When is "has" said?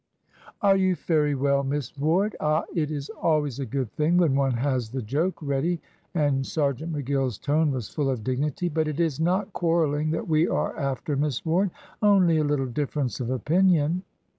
4.53-4.89